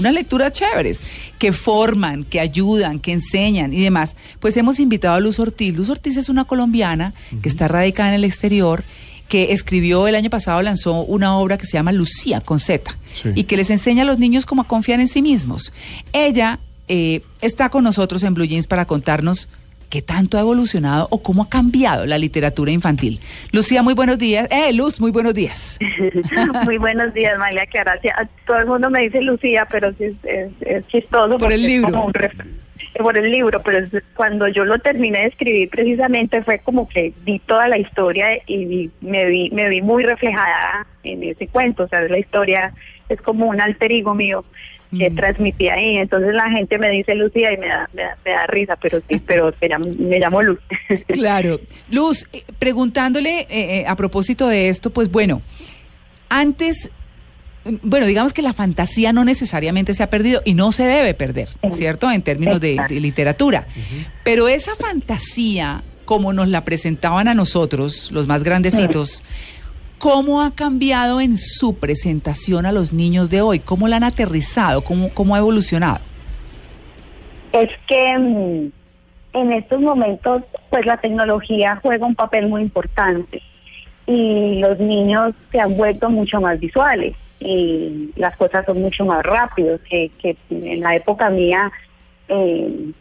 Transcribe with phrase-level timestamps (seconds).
[0.00, 1.00] unas lecturas chéveres
[1.38, 4.16] que forman, que ayudan, que enseñan y demás.
[4.40, 5.76] Pues hemos invitado a Luz Ortiz.
[5.76, 8.82] Luz Ortiz es una colombiana que está radicada en el exterior
[9.28, 12.98] que escribió el año pasado, lanzó una obra que se llama Lucía con Z
[13.36, 15.72] y que les enseña a los niños cómo confiar en sí mismos.
[16.12, 16.58] Ella
[16.88, 19.48] eh, está con nosotros en Blue Jeans para contarnos
[19.90, 23.20] qué tanto ha evolucionado o cómo ha cambiado la literatura infantil.
[23.52, 24.48] Lucía, muy buenos días.
[24.50, 25.78] Eh, Luz, muy buenos días.
[26.64, 28.14] muy buenos días, María Gracias.
[28.46, 31.36] Todo el mundo me dice Lucía, pero es, es, chistoso.
[31.38, 32.10] Por el libro
[32.98, 37.38] por el libro, pero cuando yo lo terminé de escribir precisamente fue como que vi
[37.38, 42.00] toda la historia y me vi me vi muy reflejada en ese cuento, o sea,
[42.02, 42.72] la historia
[43.08, 44.44] es como un alter ego mío
[44.96, 45.14] que mm.
[45.14, 49.00] transmití ahí, entonces la gente me dice Lucía y me da, me da, risa, pero
[49.08, 49.52] sí, pero
[49.98, 50.58] me llamo Luz.
[51.08, 55.42] claro, Luz, eh, preguntándole eh, eh, a propósito de esto, pues bueno,
[56.28, 56.90] antes
[57.82, 61.50] bueno, digamos que la fantasía no necesariamente se ha perdido y no se debe perder,
[61.72, 62.10] ¿cierto?
[62.10, 63.66] En términos de, literatura.
[64.24, 69.22] Pero esa fantasía, como nos la presentaban a nosotros, los más grandecitos,
[70.00, 73.60] ¿cómo ha cambiado en su presentación a los niños de hoy?
[73.60, 74.82] ¿Cómo la han aterrizado?
[74.82, 76.00] ¿Cómo, cómo ha evolucionado?
[77.52, 78.72] Es que mm,
[79.34, 83.42] en estos momentos, pues la tecnología juega un papel muy importante
[84.06, 89.22] y los niños se han vuelto mucho más visuales y las cosas son mucho más
[89.22, 90.10] rápidos que,
[90.50, 91.70] en la época mía.
[92.28, 92.92] Eh,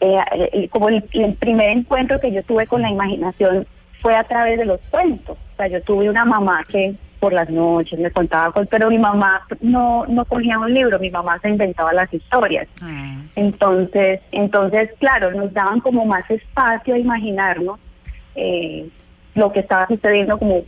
[0.00, 1.02] eh, como el,
[1.40, 3.66] primer encuentro que yo tuve con la imaginación
[4.00, 5.36] fue a través de los cuentos.
[5.36, 8.98] O sea, yo tuve una mamá que por las noches me contaba cosas, pero mi
[8.98, 12.68] mamá no no cogía un libro, mi mamá se inventaba las historias.
[12.80, 13.16] Ah.
[13.34, 17.80] Entonces, entonces claro, nos daban como más espacio a imaginarnos
[18.36, 18.88] eh,
[19.38, 20.62] lo que estaba sucediendo, como,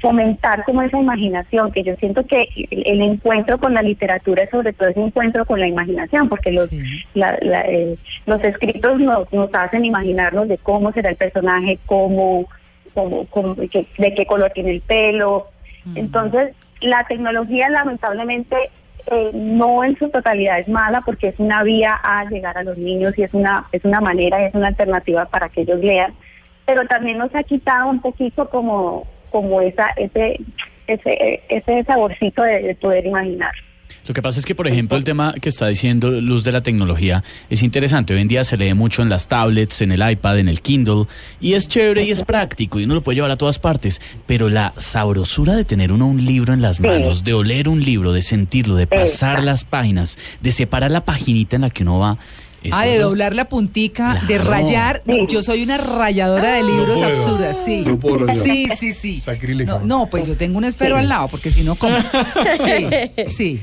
[0.00, 4.72] fomentar como esa imaginación, que yo siento que el, encuentro con la literatura es sobre
[4.72, 10.48] todo ese encuentro con la imaginación, porque los, eh, los escritos nos, nos hacen imaginarnos
[10.48, 12.48] de cómo será el personaje, cómo,
[13.30, 15.48] cómo, de qué color tiene el pelo.
[15.94, 18.56] Entonces, la tecnología lamentablemente
[19.06, 22.76] eh, no en su totalidad es mala porque es una vía a llegar a los
[22.76, 26.12] niños y es una es una manera y es una alternativa para que ellos lean
[26.66, 30.40] pero también nos ha quitado un poquito como, como esa, ese,
[30.88, 33.52] ese, ese saborcito de, poder imaginar.
[34.06, 36.62] Lo que pasa es que, por ejemplo, el tema que está diciendo Luz de la
[36.62, 38.14] tecnología es interesante.
[38.14, 41.06] Hoy en día se lee mucho en las tablets, en el iPad, en el Kindle,
[41.40, 44.00] y es chévere y es práctico y uno lo puede llevar a todas partes.
[44.26, 48.12] Pero la sabrosura de tener uno un libro en las manos, de oler un libro,
[48.12, 52.18] de sentirlo, de pasar las páginas, de separar la paginita en la que uno va,
[52.72, 55.02] ah, de doblar la puntica, de rayar.
[55.28, 57.82] Yo soy una rayadora de libros absurdas, sí.
[58.42, 59.20] sí, sí, sí.
[59.84, 61.96] No, pues yo tengo un esfero al lado, porque si no, ¿cómo?
[62.64, 62.86] Sí,
[63.36, 63.60] sí.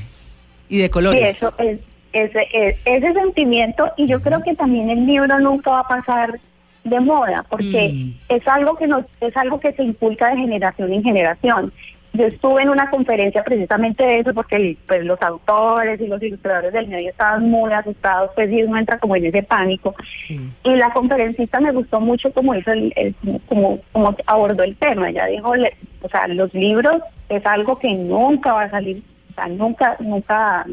[0.68, 1.36] Y de colores.
[1.36, 1.78] eso es,
[2.12, 6.40] ese, ese sentimiento, y yo creo que también el libro nunca va a pasar
[6.84, 8.14] de moda, porque mm.
[8.28, 11.72] es algo que nos, es algo que se inculca de generación en generación.
[12.12, 16.72] Yo estuve en una conferencia precisamente de eso porque pues, los autores y los ilustradores
[16.72, 19.96] del medio estaban muy asustados, pues y uno entra como en ese pánico.
[20.28, 25.10] Y la conferencista me gustó mucho como hizo el, como, como abordó el tema.
[25.10, 25.54] Ella dijo,
[26.02, 29.02] o sea, los libros es algo que nunca va a salir,
[29.34, 30.64] o sea, nunca, nunca,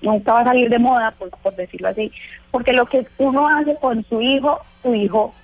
[0.00, 2.10] nunca va a salir de moda, por, por decirlo así,
[2.50, 5.34] porque lo que uno hace con su hijo, su hijo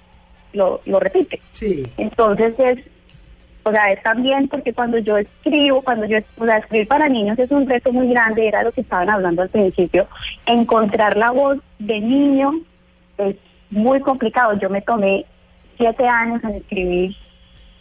[0.52, 1.40] lo, lo repite.
[1.52, 1.86] Sí.
[1.96, 2.78] Entonces es
[3.66, 7.36] o sea, es también porque cuando yo escribo, cuando yo, o sea, escribir para niños
[7.36, 10.06] es un reto muy grande, era lo que estaban hablando al principio.
[10.46, 12.52] Encontrar la voz de niño
[13.18, 13.34] es
[13.70, 14.56] muy complicado.
[14.60, 15.24] Yo me tomé
[15.76, 17.16] siete años en escribir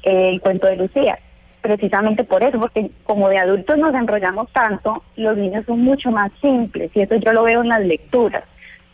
[0.01, 1.19] eh, el cuento de Lucía,
[1.65, 6.31] precisamente por eso, porque como de adultos nos enrollamos tanto, los niños son mucho más
[6.39, 8.43] simples y eso yo lo veo en las lecturas.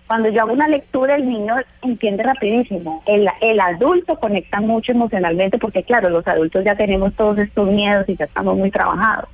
[0.08, 3.04] Cuando yo hago una lectura, el niño entiende rapidísimo.
[3.06, 8.08] El, el adulto conecta mucho emocionalmente porque, claro, los adultos ya tenemos todos estos miedos
[8.08, 9.28] y ya estamos muy trabajados.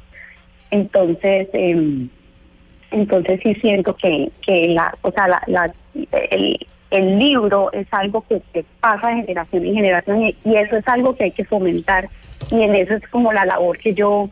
[0.72, 2.08] Entonces, eh,
[2.90, 5.72] entonces sí siento que, que la, o sea, la, la,
[6.32, 10.78] el, el libro es algo que, que, pasa de generación en generación y, y, eso
[10.78, 12.10] es algo que hay que fomentar
[12.52, 14.30] y en eso es como la labor que yo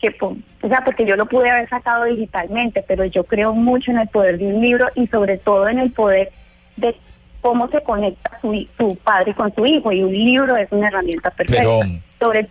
[0.00, 3.98] que, o sea, porque yo lo pude haber sacado digitalmente, pero yo creo mucho en
[3.98, 6.30] el poder de un libro y sobre todo en el poder
[6.76, 6.94] de
[7.40, 11.62] cómo se conecta su, padre con su hijo y un libro es una herramienta perfecta.
[11.62, 11.80] Pero,
[12.18, 12.48] sobre,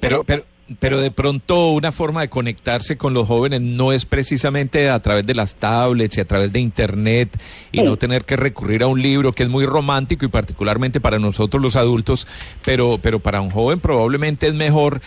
[0.00, 0.44] pero, pero,
[0.80, 5.26] pero de pronto una forma de conectarse con los jóvenes no es precisamente a través
[5.26, 7.40] de las tablets y a través de internet
[7.70, 11.18] y no tener que recurrir a un libro que es muy romántico y particularmente para
[11.18, 12.26] nosotros los adultos,
[12.64, 15.00] pero, pero para un joven probablemente es mejor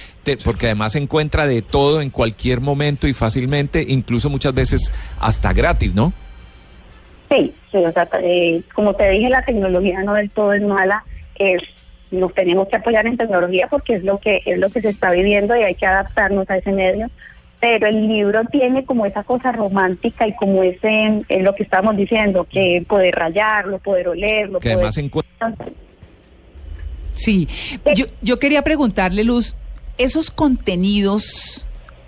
[0.45, 5.53] porque además se encuentra de todo en cualquier momento y fácilmente, incluso muchas veces hasta
[5.53, 6.13] gratis, ¿no?
[7.29, 11.03] Sí, sí o sea, eh, como te dije, la tecnología no del todo es mala,
[11.35, 11.61] es
[12.11, 15.11] nos tenemos que apoyar en tecnología porque es lo que es lo que se está
[15.11, 17.09] viviendo y hay que adaptarnos a ese medio.
[17.59, 21.95] Pero el libro tiene como esa cosa romántica y como ese es lo que estamos
[21.97, 24.97] diciendo que poder rayarlo poder olerlo que además
[27.15, 27.47] sí.
[27.95, 29.57] Yo yo quería preguntarle Luz
[29.97, 31.65] esos contenidos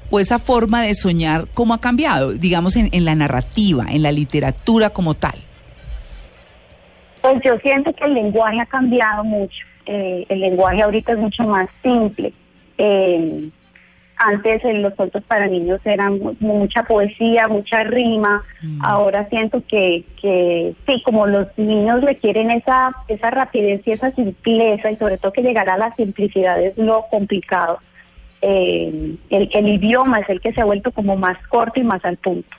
[0.09, 4.13] o esa forma de soñar cómo ha cambiado digamos en, en la narrativa en la
[4.13, 5.35] literatura como tal
[7.21, 11.43] pues yo siento que el lenguaje ha cambiado mucho eh, el lenguaje ahorita es mucho
[11.43, 12.33] más simple.
[12.77, 13.49] Eh,
[14.23, 18.43] antes en los cuentos para niños eran mucha poesía, mucha rima.
[18.61, 18.85] Mm.
[18.85, 24.91] Ahora siento que, que sí, como los niños requieren esa, esa rapidez y esa simpleza
[24.91, 27.79] y sobre todo que llegar a la simplicidad es lo complicado.
[28.43, 32.03] Eh, el, el, idioma es el que se ha vuelto como más corto y más
[32.05, 32.49] al punto.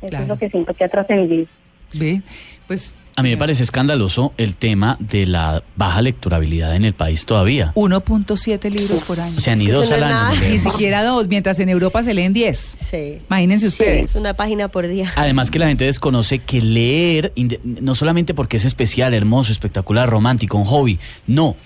[0.00, 1.46] Eso es lo que siento que ha trascendido.
[1.94, 2.22] Ve,
[2.66, 7.24] pues a mí me parece escandaloso el tema de la baja lecturabilidad en el país
[7.26, 7.72] todavía.
[7.74, 9.34] 1.7 libros por año.
[9.36, 10.40] O sea, ni dos al año.
[10.50, 12.76] Ni siquiera dos, mientras en Europa se leen 10.
[12.90, 13.18] Sí.
[13.28, 14.10] Imagínense ustedes.
[14.10, 15.12] es una página por día.
[15.16, 17.32] Además que la gente desconoce que leer,
[17.62, 21.56] no solamente porque es especial, hermoso, espectacular, romántico, un hobby, no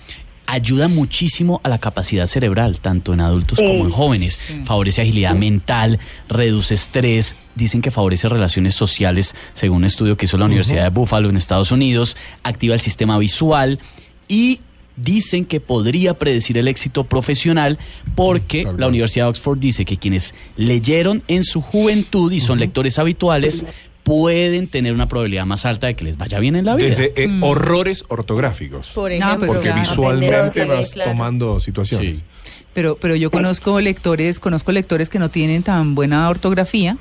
[0.49, 4.39] ayuda muchísimo a la capacidad cerebral, tanto en adultos como en jóvenes.
[4.65, 10.37] Favorece agilidad mental, reduce estrés, dicen que favorece relaciones sociales, según un estudio que hizo
[10.37, 13.79] la Universidad de Buffalo en Estados Unidos, activa el sistema visual
[14.27, 14.61] y
[14.95, 17.77] dicen que podría predecir el éxito profesional
[18.15, 22.99] porque la Universidad de Oxford dice que quienes leyeron en su juventud y son lectores
[22.99, 23.65] habituales
[24.09, 26.89] pueden tener una probabilidad más alta de que les vaya bien en la vida.
[26.89, 27.43] Desde eh, mm.
[27.43, 28.89] horrores ortográficos.
[28.95, 32.25] Por ejemplo, porque visualmente vas tomando situaciones.
[32.73, 36.97] Pero, pero yo conozco lectores, conozco lectores que no tienen tan buena ortografía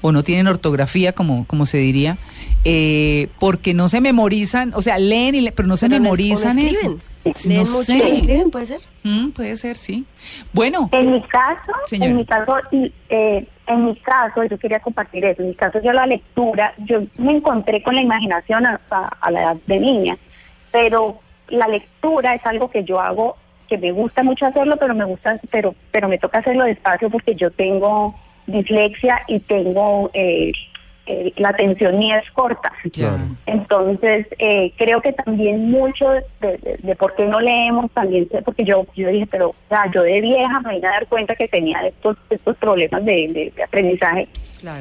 [0.00, 2.18] o no tienen ortografía como, como se diría,
[2.64, 6.98] eh, porque no se memorizan, o sea, leen y pero no se memorizan eso.
[7.44, 8.80] ¿Leen no mucho escriben, puede ser?
[9.04, 10.06] Mm, puede ser, sí.
[10.52, 10.88] Bueno.
[10.92, 12.56] En mi caso, en mi caso,
[13.10, 17.02] eh, en mi caso, yo quería compartir eso, en mi caso yo la lectura, yo
[17.18, 20.16] me encontré con la imaginación hasta a la edad de niña,
[20.72, 23.36] pero la lectura es algo que yo hago,
[23.68, 27.34] que me gusta mucho hacerlo, pero me gusta, pero, pero me toca hacerlo despacio porque
[27.34, 28.14] yo tengo
[28.46, 30.52] dislexia y tengo eh,
[31.10, 32.70] eh, la atención ni es corta.
[33.46, 38.86] Entonces, eh, creo que también mucho de, por qué no leemos, también sé, porque yo,
[38.94, 42.18] yo dije, pero o yo de vieja me vine a dar cuenta que tenía estos,
[42.28, 44.28] estos problemas de, aprendizaje.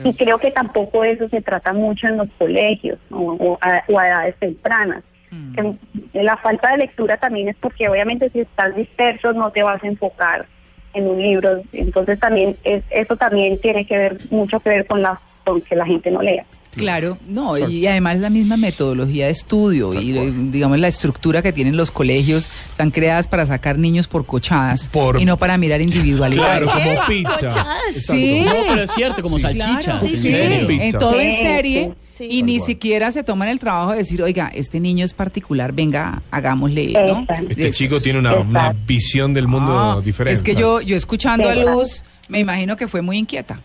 [0.03, 5.03] Y creo que tampoco eso se trata mucho en los colegios o, a, edades tempranas.
[5.29, 5.71] Mm.
[6.13, 9.87] la falta de lectura también es porque obviamente si estás disperso no te vas a
[9.87, 10.45] enfocar
[10.93, 11.61] en un libro.
[11.71, 15.21] Entonces también es, eso también tiene que ver mucho que ver con la
[15.67, 16.45] que la gente no lea.
[16.77, 20.11] Claro, no, y además la misma metodología de estudio y
[20.49, 24.89] digamos la estructura que tienen los colegios están creadas para sacar niños por cochadas
[25.19, 26.59] y no para mirar individualidad.
[26.59, 27.65] Claro, como pizza.
[27.95, 29.99] Sí, pero es cierto, como salchicha.
[30.01, 31.93] Sí, en todo en serie.
[32.19, 36.21] y ni siquiera se toman el trabajo de decir, oiga, este niño es particular, venga,
[36.29, 37.25] hagámosle, ¿no?
[37.49, 40.37] Este chico tiene una, visión del mundo ah, diferente.
[40.37, 43.59] Es que yo, yo escuchando a Luz, me imagino que fue muy inquieta.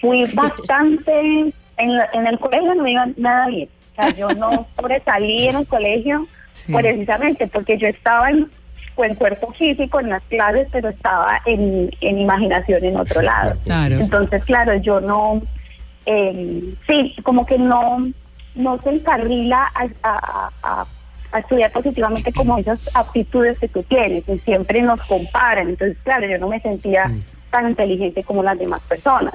[0.00, 3.68] Fui bastante, en, en el colegio no me iba nada bien.
[3.92, 6.26] O sea, yo no sobresalí en el colegio
[6.66, 8.50] precisamente porque yo estaba en,
[8.96, 13.56] en, cuerpo físico en las clases, pero estaba en, en imaginación en otro lado.
[13.66, 15.42] Entonces, claro, yo no,
[16.06, 18.08] eh, sí, como que no,
[18.54, 20.86] no se encarrila a, a,
[21.32, 25.70] a estudiar positivamente como esas aptitudes que tú tienes y siempre nos comparan.
[25.70, 27.10] Entonces, claro, yo no me sentía
[27.50, 29.34] tan inteligente como las demás personas.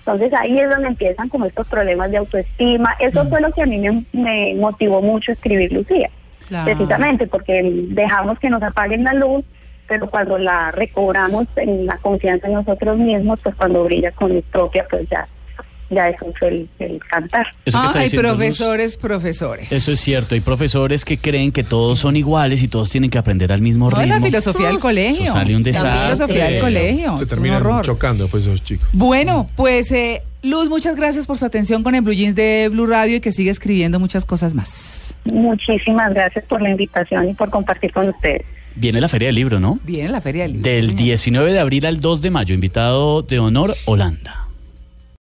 [0.00, 2.96] Entonces ahí es donde empiezan como estos problemas de autoestima.
[2.98, 6.10] Eso fue lo que a mí me, motivó mucho escribir Lucía,
[6.64, 9.44] precisamente porque dejamos que nos apaguen la luz,
[9.86, 14.42] pero cuando la recobramos en la confianza en nosotros mismos, pues cuando brilla con mi
[14.42, 15.26] propia, pues ya
[15.90, 17.46] ya eso fue el, cantar.
[17.74, 19.70] ah, hay profesores, profesores.
[19.70, 23.18] Eso es cierto, hay profesores que creen que todos son iguales y todos tienen que
[23.18, 24.06] aprender al mismo ritmo.
[24.06, 25.24] la filosofía del colegio.
[25.24, 25.90] Eso sale un desastre.
[25.90, 27.18] La filosofía del colegio.
[27.18, 28.88] Se terminan chocando pues esos chicos.
[28.92, 32.86] Bueno, pues eh, Luz, muchas gracias por su atención con el Blue Jeans de Blue
[32.86, 35.14] Radio y que siga escribiendo muchas cosas más.
[35.24, 38.42] Muchísimas gracias por la invitación y por compartir con ustedes.
[38.74, 39.78] Viene la Feria del Libro, ¿no?
[39.84, 40.70] Viene la Feria del Libro.
[40.70, 44.39] Del 19 de abril al 2 de mayo, invitado de honor Holanda.